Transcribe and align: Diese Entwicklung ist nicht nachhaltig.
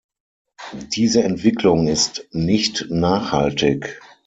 Diese 0.93 1.21
Entwicklung 1.23 1.87
ist 1.87 2.27
nicht 2.31 2.87
nachhaltig. 2.89 4.01